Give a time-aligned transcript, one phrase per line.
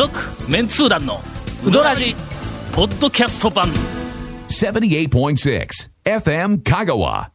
[0.00, 0.18] 続
[0.50, 1.20] メンツー団の
[1.62, 2.16] ウドラジ
[2.72, 3.68] ポッドキャスト版。
[4.48, 5.68] 78.6
[6.04, 7.28] FM Kagawa.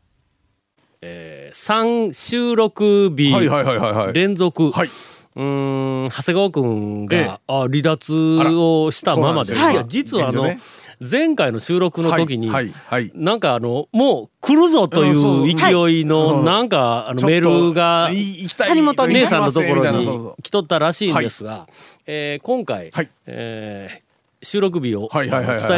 [1.00, 3.32] 3収録日。
[3.32, 4.14] はいはいはいはいはい。
[4.14, 4.88] 連続、はい。
[4.88, 7.40] うーん長谷川君が、ええ。
[7.46, 9.54] あ離脱をしたままで。
[9.54, 10.16] あらそうなんですよ。
[10.16, 10.62] いや実はあの、現状ね
[11.00, 12.74] 前回の収録の時に、はいはい。
[12.88, 18.10] はいなんかあのもう来るぞという勢いの、はいなんかあのメールが
[18.58, 20.06] 谷本姉さんのところに
[20.42, 21.68] 来とったらしいんですが、
[22.06, 23.10] えー今回、はい。
[23.26, 24.06] えー
[24.44, 25.30] 収録日を伝え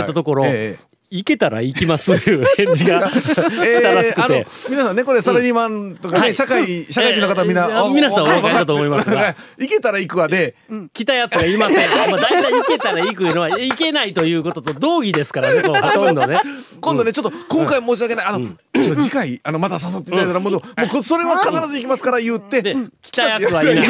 [0.04, 4.48] たところ、ええ行けたら行きますという返事が来たらしくあのて。
[4.70, 10.56] 皆さんねこれサラリーマンとかね、はい社会社会人の方みんな、えー皆さんお分かりだと思いますが行けたら行くわで、
[10.94, 11.90] 来たやつがいません。
[12.12, 16.42] まあ、大体行けたら行くのは、行けないということと同義ですからね、ほとんどね。
[16.82, 18.50] 今度ねちょっと今回申し訳ないあの、
[18.82, 23.88] ちょっと次回あのまた誘っていただいたらもう,、もうこそれは必ず行きますから言って、で、来たやつはいない。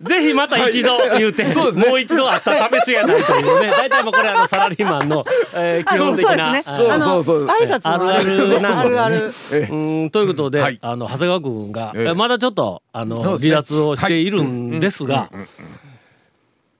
[0.00, 1.88] ぜひまた一度言うて、そうですね。
[1.88, 3.68] もう一度あった試しがないというね。
[3.70, 5.24] 大体もうこれあのサラリーマンの、
[5.56, 6.52] えー基本的な。
[6.52, 6.62] ね。
[6.64, 7.46] あそうそうそう。
[7.46, 8.44] 挨拶のあるあるな。
[8.44, 9.32] んでねあるある。
[9.52, 9.74] ええ。
[9.74, 10.78] うんということで、はい。
[10.80, 12.14] あの長谷川君が、ええ。
[12.14, 13.22] まだちょっとあの、ね。
[13.24, 15.30] 離脱をしているんですが、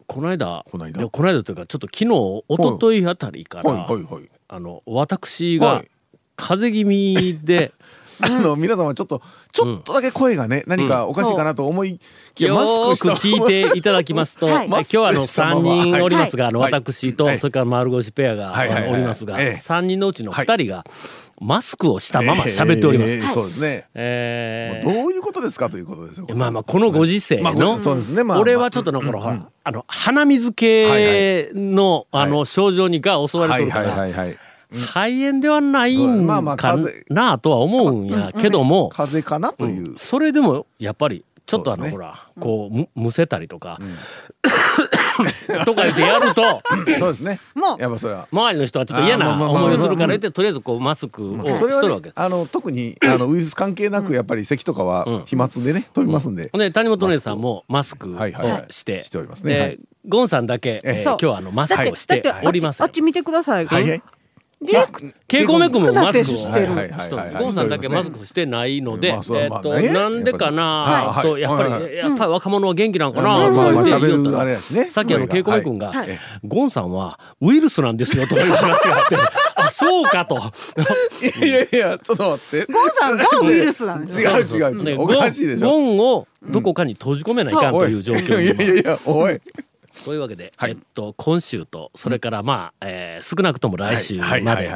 [0.06, 1.02] この間この間い。
[1.02, 2.04] やこの間というかちょっと昨日
[2.48, 5.90] 一昨日あたりから、はいはいはいあの私がはい
[6.36, 7.72] 風邪気味で、
[8.20, 12.00] あの皆様ちょっとちょっとだけ声がね、何かおかしいかなと思い
[12.34, 14.68] きや、よマスした聞いていただきますと、 はい。
[14.68, 15.60] まあ今日はあのマスクしたまま。
[15.60, 16.72] 3人おりますが、あのはい。
[16.72, 17.38] 私と、はい。
[17.38, 18.54] それから丸腰ペアが、
[18.90, 19.52] おりますが、ええ。
[19.54, 20.84] 3人のうちの2人が
[21.40, 23.10] マスクをしたまま喋っております。
[23.10, 23.32] ええ。
[23.32, 24.92] そうですね、えー。
[24.92, 28.24] どういうことですかということですよまあまあこのご時世まあの、こそうですね。
[28.24, 34.38] まあ俺はちょっとのこの、あの鼻水系の、はいあの症状にが襲われてるから、はいはいはいはい
[34.70, 43.78] 肺炎ではないんまあまあか風邪なとは思うんやけども、風邪かなという、それでもやっぱりちょっとあの、ほらこうむむせたりとか、
[45.64, 46.42] とか言ってやると。
[47.00, 47.40] そうですね。
[47.54, 47.80] もう。
[47.80, 48.28] やっぱそれは。
[48.30, 52.12] 周りの人はちょっと嫌な思いをするから言ってとりあえずこうマスクをしそれはねとるわけ。
[52.14, 58.66] あの特にあの ウイルス関係なくやっぱり咳とかは飛沫でね飛びますんで、で谷本姉さんもマスクをはいはいはい。
[58.68, 59.02] して。
[59.02, 59.54] しておりますね。
[59.54, 59.78] ではい。
[60.06, 62.86] ゴンさんだけ、えー今日はあのマスクをしておりません。
[62.86, 63.66] あっち見てください。
[63.66, 64.02] はい
[64.60, 66.68] はいディレク稽古目君もマスクをしてる
[67.38, 69.22] ゴンさんだけマスクしてないので、えっ
[69.62, 76.08] と、なんでかなはいとやっぱり、やっぱり若者は元気なんかなとか言ったさっきあの稽声が古目君が、はい。
[76.44, 79.16] ゴンさんはウイルスなんですよとかいう話があって。
[79.56, 80.36] あそうかと。
[80.36, 82.72] いやいやちょっと待って。
[82.72, 84.30] ゴンさんがウイルスなんです違よ。
[84.32, 84.80] う違う。
[84.80, 85.68] 違ねうおかしいでしょ。
[85.68, 89.40] ゴンをどこかに閉じ込めないかんという状況いやいやおい
[90.04, 90.70] というわけで、はい。
[90.72, 94.70] えっと、今週とそれからまあ、えー少なくとも来週まで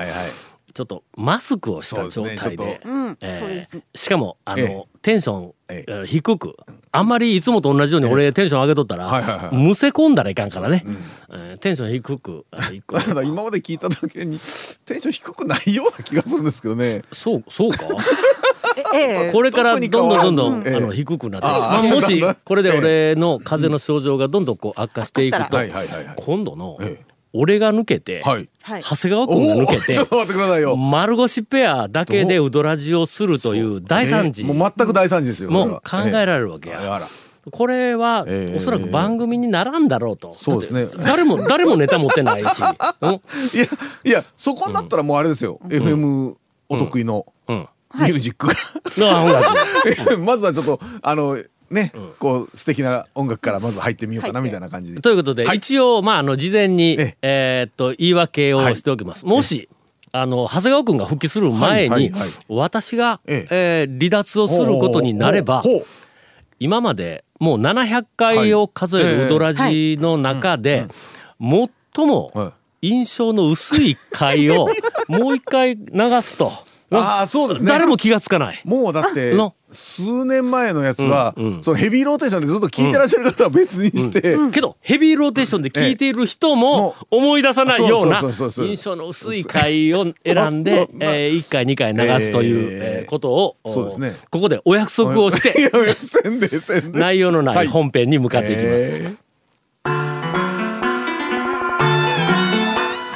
[0.75, 2.81] ちょっとマスクをした状態ですね
[3.21, 3.83] えー。
[3.95, 5.93] しかもあの、えテンション、ええ。
[5.93, 6.57] ー低く
[6.91, 9.57] あんまりいつもと同じように俺テンション上げとったら、はいはいはい。
[9.57, 10.85] むせ込んだらいかんからね、
[11.31, 12.47] えーテンション低く
[13.15, 14.39] だ今まで聞いただけに
[14.87, 17.03] テンション低くないような気がするんですけどね。
[17.13, 17.77] そうそうか？
[17.85, 18.32] ええ
[19.33, 25.79] これからどんどんどんどん、あの低くなって、あまもし これで俺の風邪の症状がどんどんこう悪化していくと、悪化したら。
[25.79, 26.17] はいはいはいはい。
[26.17, 27.13] 今度のええ。
[27.35, 28.49] 俺が抜けて、はい。
[28.63, 28.83] はい。
[28.83, 30.77] 長谷川お君がお抜けてちょっと待ってくださいよ。
[30.77, 34.43] 丸腰ペアだけでウドラジをするという大惨事。
[34.43, 37.09] えーもう全く大惨事ですよもう考えられれるわけや。
[37.51, 38.59] これはええ。
[38.59, 40.37] おそらく番組にならんだろうと。
[40.39, 40.87] そうですね。
[41.05, 42.63] 誰も誰もネタ持ってないし。
[43.01, 43.21] う んいや
[44.05, 45.59] いやそこになったらもうあれですよ。
[45.69, 46.35] FM
[46.69, 47.27] お得意の。
[47.49, 47.69] うん。
[47.95, 48.49] ミュージック。
[49.41, 50.17] が。
[50.19, 51.39] まずはちょっとあの
[51.71, 55.01] ねこう素敵な音楽からまず入ってみようかなみたいな感じで。
[55.01, 55.59] ということで、はい。
[55.59, 57.65] 一応まああの事前にええ。
[57.67, 59.25] ーっと言い訳をしておきます。
[59.25, 59.69] もし
[60.13, 62.31] あの長谷川君が復帰する前にはいはいはい。
[62.49, 63.87] 私がええ。
[63.89, 65.63] ー離脱をすることになれば
[66.59, 70.87] 今までもう700回を数えるウドラジの中で
[71.41, 74.69] 最もは印象の薄い回を
[75.09, 75.83] もう一回流
[76.21, 76.53] すと
[76.99, 77.69] ああそうですね。
[77.69, 78.61] 誰も気がつかない。
[78.65, 79.55] もうだっての。
[79.71, 81.63] 数年前のやつは、うんうん。
[81.63, 87.07] そのヘビーローテーションでずっと聞いてらっしゃる方は別にして、けどヘビーローテーションで聞いている人もええ。
[87.17, 94.15] 思い出さないような印象の薄い回を選んで、 えー、1回2回流すという、えええーことを、そうですね。
[94.31, 97.67] ここでお約束をしいてや いやせんでせんで内容のなはい。
[97.67, 98.69] い本編に向かっていきます。
[98.69, 99.13] え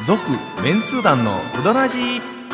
[0.07, 0.21] 続
[0.63, 2.36] メンツー団のウドラジー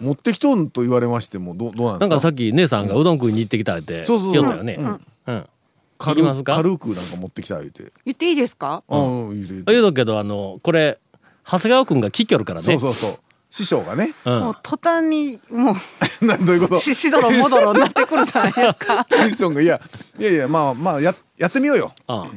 [0.00, 2.08] 持ってきとんと言われましてもどうどうなんですか？
[2.08, 4.42] なんかさっき姉さんがうどん食いに行ってきたってそうそうそう。
[4.42, 4.76] 言ったよね。
[5.26, 5.46] うん。
[5.98, 6.56] 軽行きますか？
[6.56, 7.92] 軽くなんか持ってきた言うて。
[8.04, 8.82] 言っていいですか？
[8.88, 9.72] あうん言うて言うて。
[9.72, 10.98] 言うとくけどあのこれ
[11.44, 12.64] 長谷川君が聞きよるからね。
[12.64, 13.18] そうそうそう。
[13.48, 14.12] 師匠がね。
[14.24, 14.40] うん。
[14.40, 15.74] もう途端にもう
[16.26, 16.80] などういうこと？
[16.80, 19.04] ししどろもどろになってくるじゃないですか。
[19.08, 19.80] テンションがいや
[20.18, 21.92] いやいやまあまあややってみようよ。
[22.06, 22.30] あ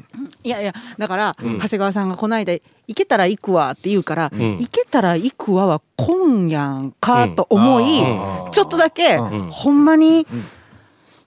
[0.44, 2.54] いやいやだから、長谷川さんがこの間
[2.88, 4.58] 「行けたら行くわ」って言うから「ん。
[4.60, 8.52] 行けたら行くわ」は今やんかと思い、うん。
[8.52, 9.50] ちょっとだけ、ん。
[9.52, 10.28] ほんまに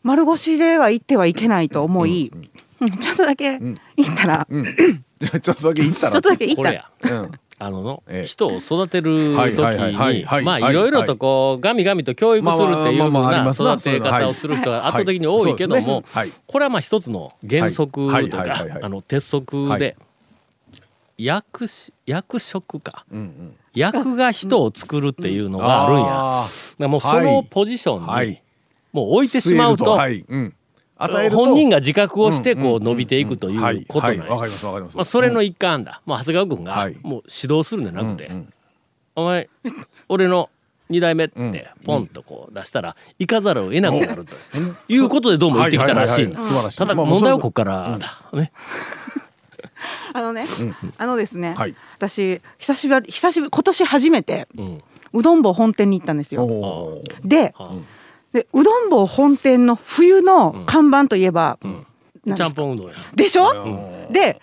[0.02, 2.32] 丸腰では行ってはいけないと思い、
[2.80, 2.98] うん。
[2.98, 4.64] ちょっとだけ行ったら、うん。
[4.64, 6.12] ちょっとだけ言 ったら。
[6.12, 6.56] ちょっとだけ行った。
[6.56, 6.90] これら
[7.64, 16.04] あの人を育てる時にまあいろいろとこうガミガミと教育するっていうふうな育て方をする人が圧倒的に多いけども
[16.46, 19.80] これはまあ一つの原則とかあの鉄則はい。
[19.80, 19.96] で
[21.18, 23.06] 役し役職か。
[23.74, 26.88] 役が人を作るっていうのがあるんや。
[26.88, 28.38] もうそのポジションに
[28.92, 29.96] もう置いてしまうと
[31.04, 31.36] 与えると。
[31.44, 34.96] 本人が自覚をしてこう伸びていくといはいうことなわかりますわかります。
[34.96, 36.98] まあ、それの一環だ、もう長谷川君がはい。
[37.02, 38.52] もう指導するんじゃなくて、うんうん
[39.14, 39.50] お前
[40.08, 40.48] 俺の
[40.88, 41.52] 2代目っうん。
[41.52, 44.34] てポンとこう出したら行かざるを得なくなると
[44.88, 46.38] いうことでどうも言ってきたらしいんだ。
[46.74, 48.52] ただまあ問題はここからだ、ね、
[50.14, 50.44] あのね、
[50.96, 51.74] あのですね、はい。
[51.96, 54.82] 私久しぶり久しぶり今年初めてうん。
[55.14, 57.02] うどん坊本店に行ったんですよ。
[57.22, 57.74] では
[58.32, 61.58] でうどん坊本店の冬の看板といえば、
[62.34, 62.94] ちゃんぽんうどんや。
[63.14, 64.40] でしょ、で、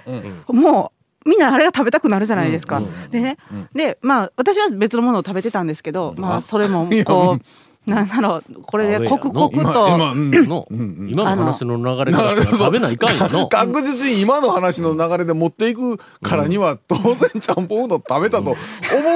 [0.48, 0.92] も
[1.26, 2.78] うみんなあれが食べたくなるじゃないですか。
[2.78, 3.10] うん。
[3.10, 3.38] でね、
[3.74, 7.42] でまあ私は別のものを食べてたんですけど、まあそれもこう
[7.90, 9.88] なんだろうこれであ刻々今と。
[9.90, 13.48] 今うん の、今の話の流れか食べないかんよの。
[13.48, 18.58] 確実に今の話の流れで持っていくからには当然ちゃんぽんうどん食べたと思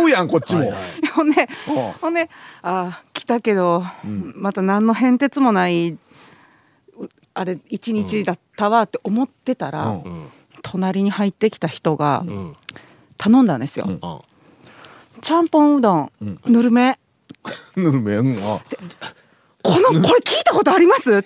[0.05, 0.61] うやんこっちも。
[0.61, 1.07] はいはい。
[1.13, 1.91] ほんでうん。
[2.01, 2.29] ほんで
[2.61, 3.83] あー来たけど、
[4.35, 5.97] また何の変哲もないう
[7.33, 10.01] あれ一日だったわって思ってたら、うん。
[10.01, 10.25] うん
[10.65, 12.53] 隣に入ってきた人がうん。
[13.17, 13.85] 頼んだんですよ。
[14.01, 14.19] あ
[15.21, 16.11] ちゃんぽんうどん、
[16.47, 16.99] ぬるめ
[17.75, 18.59] ぬるめうんあ
[19.63, 21.23] このこれ聞いたことあります？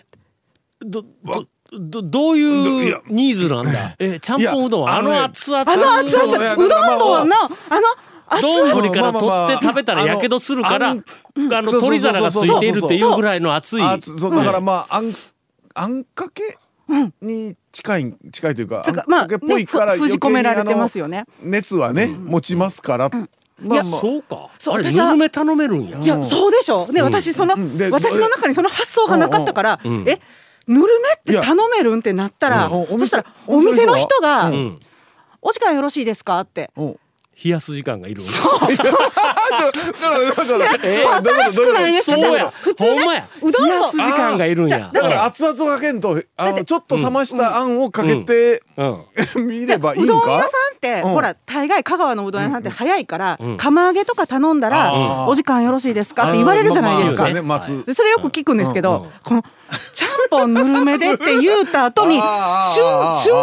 [0.80, 3.96] どどどどういうニーズなんだ？
[4.00, 4.98] えちゃんぽんうどんは？
[4.98, 11.04] あの熱々あの熱々うどんのあのどんぐりから取って食べたらやけどするからあの
[11.72, 13.84] 鳥皿がついているっていうぐらいの熱い。
[14.02, 15.12] そうだからまああん
[15.74, 16.58] あんかけ
[17.22, 21.26] に近い近いというかあんつかまあかけっぽいからねふ封じ込められてますよよね。
[21.42, 23.10] 熱はね持ちますから。
[23.10, 24.36] まあまあそうか。
[24.36, 25.98] あれそう私はぬるめ頼めるんや。
[26.00, 26.88] いやそうでしょ。
[26.92, 27.56] で私その
[27.92, 30.06] 私の中にその発想がなかったからうん。
[30.08, 30.20] え
[30.68, 34.80] ぬるめって頼めるんってなったらうんおそしたらおお店の人人がうん
[35.42, 36.72] 「お時間よろしいですか?」って。
[36.76, 36.84] う。
[36.84, 37.00] ん
[37.44, 38.74] 冷やす時間がいるんやちょちょちょ
[40.34, 42.38] ちょちょえ新しくないですかそう。
[42.38, 43.52] や普通ねう。
[43.52, 49.42] どん冷やす時間がいるんやだから熱々をかけんとあのちょっと冷ましたあんをかけてう。
[49.44, 50.08] ん見ればいいんう。
[50.08, 52.32] どん屋さんって、ほら大概香川のう。
[52.32, 57.28] どん屋さんって早いから、釜揚げとか頼んだら、お時間よろしいですかって言われるじゃないですか。
[57.94, 59.44] それよく聞くんですけど、この
[59.94, 62.24] ちゃんぽんぬるめでって言うた後に瞬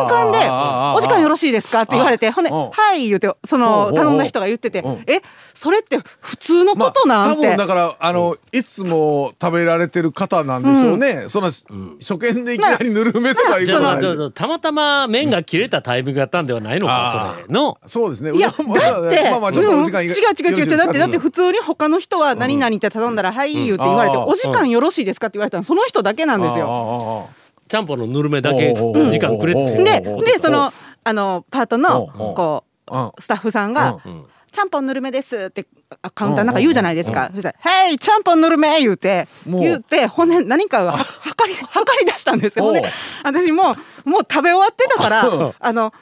[0.08, 5.22] 間であー「お時間よろしいですか?」って言われてほんで「うんはい」言うてそうんうんの頼んだ人が言っててうん「え
[5.54, 17.78] それって普通のことなん?」多って分だからあのいつも食べられてる方なんでしょうね、その初見でいきなりぬるめとかいうじゃあことないじゃあじゃあたまたま麺が切れたタイミングだったんではないのかそれの。
[17.86, 18.32] そうですね。
[18.32, 24.24] いやうどんもだって、まあまあちょっとお時間うん違う違う違う違うだってだって普通に他の人は何々って頼んだら「はい」言うて言われて「あー。
[24.24, 25.64] お時間よろしいですか?」って言われたの。
[25.64, 26.66] その人だけなんですよ。
[26.66, 27.28] よ
[27.68, 29.82] ちゃんぽんのぬるめだけ時間くれって。
[29.82, 34.12] ででそのあのパートのこうスタッフさんがうん。
[34.12, 35.66] うん「ちゃんぽんぬるめです」って
[36.00, 37.28] あカウンターなんか言うじゃないですか。
[37.34, 42.72] そしたら「はいちゃんぽんぬるめ」言うて言うてほんで何かがは測り測り出したんですよ。
[42.72, 42.84] で
[43.24, 45.92] 私もうもう食べ終わってたからあの。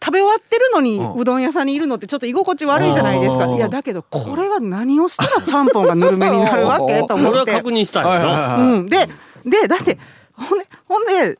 [0.00, 3.46] 食べ終わってるのにうどん屋さんにいるのってちょっと居心地悪いじゃないですか。
[3.46, 3.56] うん。
[3.56, 7.24] いやだけどこれは何をしたらちゃんぽんがぬるめになるわけと思って。
[7.26, 9.08] これは確認したいはいはいよはいうん、で
[9.50, 9.98] でだって
[10.32, 11.38] ほんでほんで,、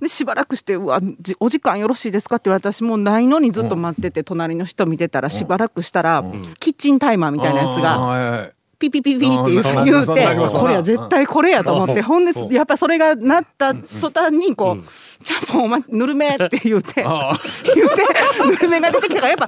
[0.00, 6.24] でしばらくして「うわじお時間よろしいですか?」って言われたしもうないのにずっと待ってて、隣の人見てたらしばらくしたら、
[6.60, 8.62] キッチンタイマーみたいなやつが。
[8.82, 12.02] ピピピピって言うてこれは絶対これやと思ってうん。
[12.02, 14.84] ほんでやっぱそれがなった途端にこう
[15.22, 17.32] 「ちゃんぽんお前ぬるめ」って言うてあ
[17.76, 18.04] 言うて
[18.44, 19.46] ぬるめが出てきたからやっぱ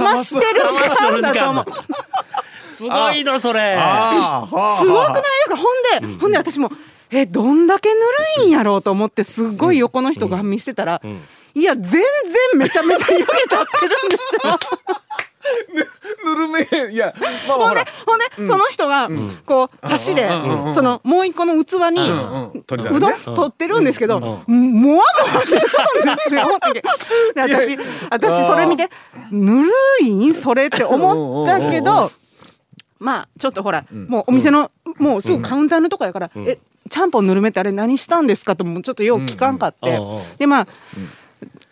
[0.00, 1.64] 冷ましてる時間だと思う。
[2.64, 6.72] すごいのそれすごくないですかほんで、ほんで私も
[7.12, 8.00] えどんだけぬ
[8.38, 11.00] るいんやろうと思ってすごい横の人が見してたら、
[11.54, 12.02] いや全然
[12.56, 13.46] めちゃめちゃ湯気立っ
[13.80, 14.40] てるんですよ。
[16.24, 17.12] ぬるめいや
[17.48, 17.84] まあほら。
[18.06, 19.10] ほんで、その人が
[19.44, 20.28] こう箸で
[20.74, 25.04] そのもう一個の器にうどん取ってるんですけど、もわもわ
[25.44, 26.42] 出てるんですよ。
[27.34, 27.76] で私
[28.10, 28.88] 私それ見て
[29.30, 29.70] ぬる
[30.02, 32.10] いんそれって思ったけど、
[33.00, 36.58] まあちょっとほら、もうお店の、もうすぐカウンターのとこやから、え
[36.92, 40.22] ちゃんぽんぬるめってあれ何したんですかともちょっとよう聞かんかって、うんうんうん。
[40.36, 40.66] でまあ、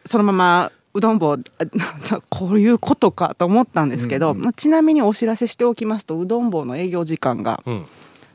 [0.06, 1.38] そのままうどん棒あ
[2.30, 7.86] こういうことかと思ったんですけど、まあ、ちなみにお知らせしておきますとうどん棒の営業時間がうん。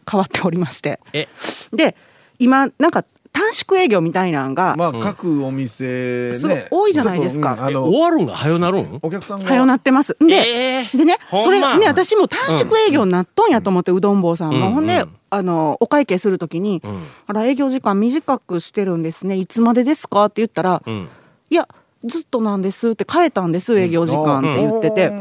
[0.10, 1.28] 変わっておりまして、え？
[1.74, 1.96] で
[2.38, 7.54] 今なんか短縮営業みたいなのが、まあ各お店すごいね多いじゃないですか。
[7.54, 9.00] うんあの終わるんが早なるん？
[9.02, 9.50] お客さんが。
[9.50, 10.16] はよなってます。
[10.20, 10.98] で、えー。
[10.98, 14.68] でね、それね、私も短縮営業になっとんやと思って、うどん坊さんも。
[14.68, 16.82] うんほんでうん、あの、お会計するときに、ん。
[17.28, 19.36] あら、営業時間短くしてるんですね。
[19.36, 20.26] いつまでですか？
[20.26, 21.10] って言ったら、うん。
[21.50, 21.68] いや、
[22.04, 25.12] ずっとなんですって変えたんです、営業時間って言ってて。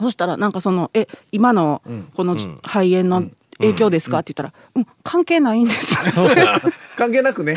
[0.00, 1.82] そしたらなんかその「え今の
[2.16, 3.24] この肺炎の
[3.58, 5.94] 影響ですか?」って言ったら「うん関係ないんです」
[6.96, 7.56] 関係なくね。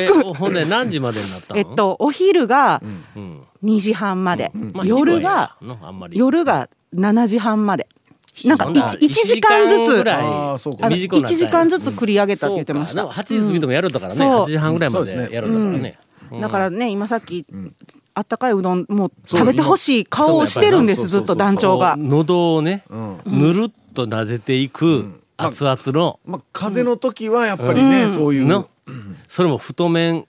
[0.00, 1.58] えほんで何時までになったの？
[1.60, 2.82] えっとお昼が
[3.16, 3.42] うん。
[3.64, 5.56] 2時半まで、まあ夜が
[6.18, 7.86] 夜が7時半まで
[8.48, 9.96] なんかほんなら 1, 時間ずつ。
[9.96, 10.24] ぐらい。
[10.24, 10.86] あーそうか。
[10.86, 13.22] あの1短くなったんや時間ずつ繰り上げたって言ってました、そうか。
[13.22, 14.42] でも8時過ぎてもやるんだからね、そう。
[14.42, 15.98] 8時半ぐらいまでやるんだからね、
[16.40, 17.44] だからね今さっき、
[18.14, 21.96] あったかいうどんもう食べてほしい顔をしてるんですずっと団長が。
[21.98, 23.20] 喉をね、ん。
[23.26, 28.46] ぬるっと撫でていく熱々の、まあ風の時はやっぱりねそういう。
[28.46, 28.68] の
[29.28, 30.26] それも太麺。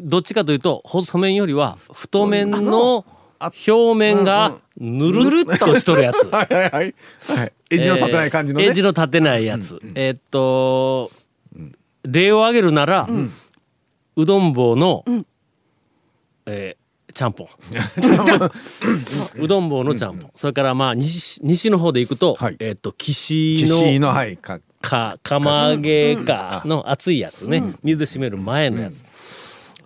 [0.00, 3.04] どっちかというと細麺よりは太麺の
[3.40, 6.26] 表面がぬるっとしとるやつ。
[6.32, 6.70] はいはいはい。
[6.70, 7.52] はい。
[7.70, 8.64] エッジの立てない感じのね。
[8.64, 9.80] えーエッジの立てないやつ。
[9.94, 11.10] えーっと、
[12.04, 13.08] 例を挙げるなら、
[14.16, 15.04] うどん棒の、
[16.46, 17.46] えー ちゃんぽん。
[19.36, 20.30] うどん棒のちゃんぽん。
[20.34, 22.56] それからまあ西西の方で行くと、はい。
[22.58, 29.04] えーっと岸岸ののはいかか釜揚げかの熱いやつね、水締める前のやつ、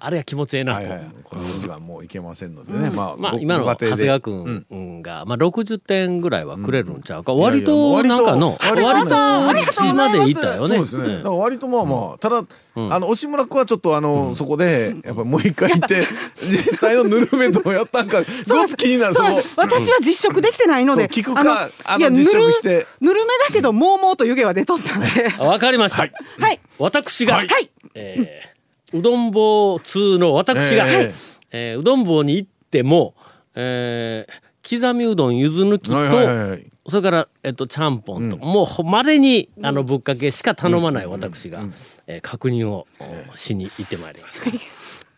[0.01, 0.75] あれは気持ちええな。
[0.75, 0.79] と。
[0.81, 1.01] はいはい。
[1.25, 2.91] この時間もういけませんのでね。
[2.91, 4.65] まあごまあ今の長谷川君
[5.03, 9.17] が、まあ60点ぐらいはくれるんちゃうか、いや割となんかの割と割と
[9.49, 10.77] ありがとうございまでいったよね。
[10.77, 11.09] そうですね。
[11.09, 11.23] だうん。
[11.23, 12.45] から割とまあまあ、ただ、
[12.77, 16.07] あの、押村君はちょっとあの、そこで、やっぱりもう一回行って、
[16.41, 19.55] 実際のぬるめとやったんか、 ごつ気になる、そうです。
[19.57, 22.87] 私は実食できてないので、聞くかあの実食して。
[23.01, 25.07] ぬるぬるめだけどもうもうと湯気は出とったんで。
[25.39, 26.03] あわかりました。
[26.03, 26.13] はい。
[26.39, 26.61] はい。
[26.79, 27.71] 私が、はい。
[27.95, 28.58] えー
[28.93, 31.13] うどん棒通の私が、ええ。
[31.51, 33.15] えーうどん棒に行っても、
[33.55, 36.51] えー刻みうどんゆず抜きと、はいはいはい。
[36.51, 41.63] はいそれから、えっと、ちゃんぽんと、もうまれにあのぶっかけしか頼まない私が、
[42.07, 42.87] えー確認を
[43.33, 44.45] おしに行ってまいります。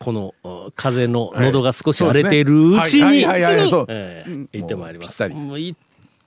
[0.00, 5.28] このお風の喉が少し荒れているうちに、行ってまいります。
[5.28, 5.78] もう行っ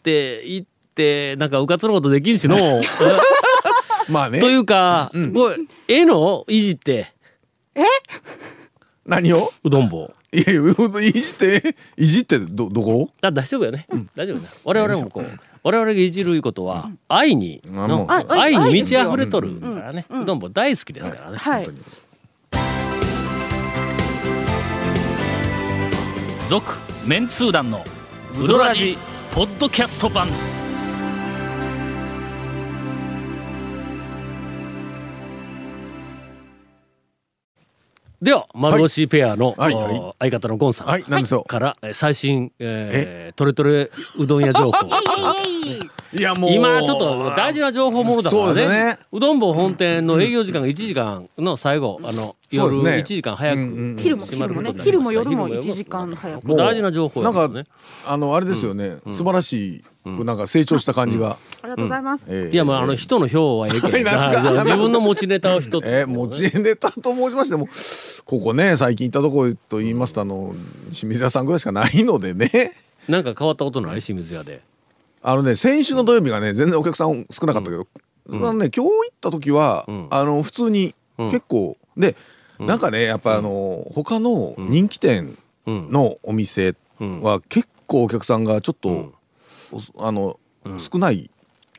[0.01, 2.55] て行ってなんかうかつのことできんしの。
[4.09, 4.39] まあね。
[4.39, 5.57] というか、これ
[5.87, 7.11] ええのいじって
[9.05, 9.49] 何を？
[9.63, 10.13] うどん棒。
[10.31, 14.47] いやいやうどんいじっていじってどどこあ大丈夫よね、大丈夫ね。
[14.63, 15.25] 我々もこう
[15.61, 20.05] 我々がいじるいうことは愛にうあ愛に満ち愛溢れとるからね。
[20.09, 21.37] うどん棒大好きですからね。
[21.37, 21.69] はい。
[26.49, 26.71] 続
[27.05, 27.83] メンツー団の
[28.39, 28.97] ウドラジ
[29.31, 30.29] ポッドキャスト版
[38.23, 39.95] では丸腰ペアの、はいはい。
[39.99, 41.43] お相方のゴンさん、はい何でしょう？
[41.43, 44.71] からえー最新、えー、トレトレうどん屋情報。
[46.15, 46.51] いやもう。
[46.51, 48.47] 今ちょっと大事な情報ものだからね。
[48.47, 48.97] そうですね。
[49.11, 53.01] うどん棒本店の営業時間が1時間の最後あの夜そうですね。
[53.01, 54.83] 1時間早く昼も閉まる昼もね。
[54.83, 56.47] 昼も夜も昼1時間早く。
[56.47, 57.63] もう大事な情報やなんか
[58.07, 58.97] あのあれですよね。
[59.11, 61.37] 素晴らしいなんか成長した感じが。
[61.61, 62.53] ありがとうございます、ええ。
[62.53, 63.87] いやまああの人の票はええけど。
[64.63, 67.67] 自分の持ちネタを一つ、えー、持ちネタと申しましても
[68.25, 70.55] ここね最近行ったところと言いますとあの
[70.91, 72.73] 清水屋さんぐらいしかないのでね。
[73.07, 74.01] なんか変わったことない？
[74.01, 74.61] 清水屋で。
[75.21, 77.87] あのね先週の土曜日がね全然お客さん少なかったけど、
[78.29, 80.07] あのね今日行った時は、ん。
[80.09, 82.15] あの普通に結構、で
[82.65, 89.13] なんかねやっぱあの他の人気店のお店は結構お客さんがちょっと、
[89.71, 90.39] おあの、
[90.77, 91.29] 少ない、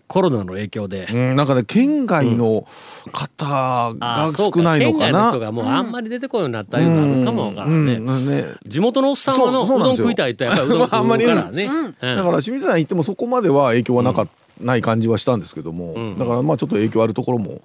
[0.06, 2.66] コロナの影響で、うん、なんかね県外の
[3.10, 5.12] 方あが少ないのかな。
[5.12, 5.40] 県外の人。
[5.40, 8.08] がもうあんまり出てこんようになったいうのあるかもわからんね、うん。
[8.08, 8.26] うん。
[8.26, 8.44] ね。
[8.66, 12.16] 地元のおっさんはのうどん食いたいとやっぱりうどん食う あんまりからね、うん。
[12.16, 14.28] だから清水屋行ってもそこまでは影響はなかっ
[14.60, 17.60] ない感じはしたんですけども、だからまあちょっと影響あるところも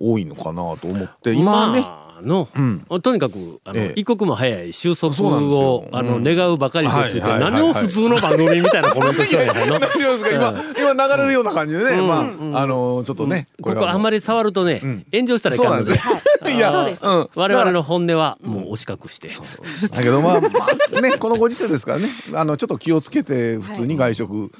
[0.00, 1.32] 多いのかなと思って。
[1.32, 2.48] 今はね、まあの、
[3.00, 3.92] とにかくあの、ええ。
[3.96, 5.40] 一刻も早い収束そうなん
[5.92, 6.22] あの、うん。
[6.22, 12.20] 願うばかりですって、はいはい何を普通の番組みたいなコメントしてるんやろ何をですか今今流れるような感じでね、ま
[12.58, 14.80] ああのちょっとね、ここあんまりり触るとね、
[15.12, 15.92] 炎上したらいかんので。
[16.54, 16.58] い。
[16.58, 17.04] やそうです。
[17.04, 17.28] うん。
[17.34, 19.28] 我々の本音はもう押し隠して、
[19.88, 20.48] だけどまあ、ま
[20.98, 22.08] あ、ね このご時世ですからね。
[22.34, 24.52] あのちょっと気をつけて普通に外食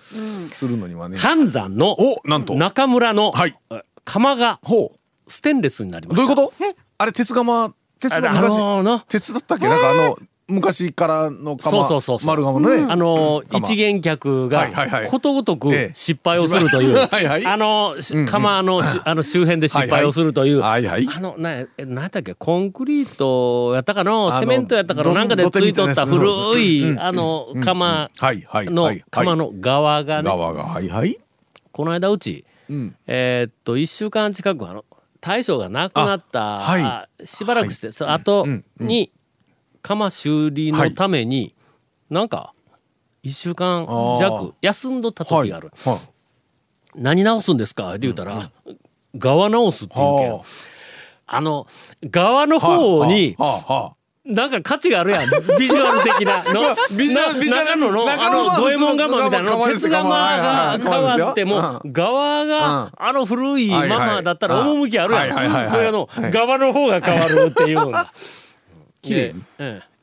[0.52, 2.54] するのにはね、半山のおなんと。
[2.54, 3.57] 中村の、はい。
[3.71, 4.99] え窯がほう。
[5.28, 6.35] ステンレスになりました。
[6.35, 6.75] どういうこと？
[7.03, 9.05] あれ鉄釜鉄のあ昔、のーな。
[9.09, 9.69] 鉄だったっけ？
[9.69, 10.19] なんかあの
[10.49, 11.71] 昔からの釜。
[11.71, 12.27] そうそうそうそう。
[12.29, 13.59] 丸釜のね、あの釜。
[13.61, 14.69] 一元客が
[15.09, 15.95] ことごとくええ。
[15.95, 17.47] 失敗をするという、 はいはい。
[17.47, 21.09] あのし釜のしあの周辺で失敗をするという、はいはい。
[21.13, 22.35] あのなえなんだっけ？
[22.35, 26.21] コンクリートやったかのあのセメントやったかのどなんかでついとった古
[26.61, 27.01] いうん。
[27.01, 30.29] あの釜のはい釜の側がね。
[30.29, 30.63] 側が。
[30.65, 31.19] はいはい。
[31.73, 32.95] この間うちうん。
[33.07, 34.85] えーっと1週間近くあの
[35.23, 36.83] 大将が亡くなった、あはい。
[36.83, 38.87] あしばらくして、その後うんうん。
[38.87, 39.12] に
[39.81, 41.55] 釜修理のために、
[42.11, 42.52] なんか
[43.23, 43.87] 1週間
[44.19, 45.99] 弱休んどった時がある、はい
[46.95, 47.91] 何直すんですか？
[47.91, 48.50] って言うたら、
[49.17, 50.33] 側直すって言うけん。
[50.33, 50.43] は
[51.29, 51.41] あ。
[51.41, 51.67] の
[52.11, 53.35] 側の方に
[54.25, 55.21] なんか価値があるやん。
[55.59, 56.45] ビジュアル的な。
[56.52, 62.49] のビジュアルなビジュアル中野のあの五右衛門釜みたいなの鉄釜が変わっても側うん。
[62.49, 65.71] があの古いままだったら趣あるやん。
[65.71, 68.12] それの側の方が変わるっていうのが。
[69.02, 69.43] 綺麗に。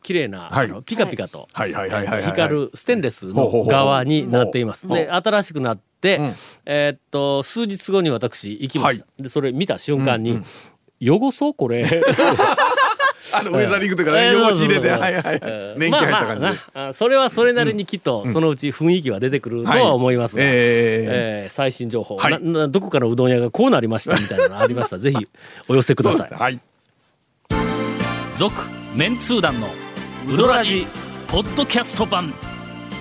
[0.03, 0.51] 綺麗な
[0.85, 1.47] ピカピカと。
[1.53, 4.85] 光るステンレスの側になっています。
[4.87, 6.35] で新しくなって、ん。
[6.65, 9.05] えーっと数日後に私行きました。
[9.17, 10.41] でそれ見た瞬間に、
[11.01, 11.85] 汚そうこれ。
[13.33, 15.39] あのウェザリングとかねえー汚し入れてはいはいはい。
[15.77, 16.87] 年季入った感じでまあまあな。
[16.89, 21.53] あそれはそれなりにきっとそのうち雰囲気は出てくるとは思いますが、はいええー。
[21.53, 22.43] 最新情報、はい。
[22.43, 25.27] ななどこかのうどん屋がこうなりましたみたいなのありましたら ぜひ
[25.67, 26.29] お寄せください。
[26.33, 26.59] はい。
[28.37, 28.55] 続
[28.95, 29.69] メンツー団の
[30.31, 30.87] ウドラジ
[31.27, 32.33] ポッドキャスト版。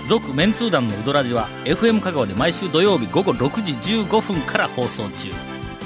[0.09, 5.29] 続メンツー団のウドラジは FM 香川で毎週土曜日午後6時15分から放送中。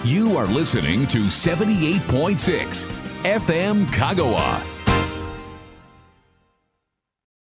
[0.05, 4.72] You are listening to 78.6 FM Kagawa.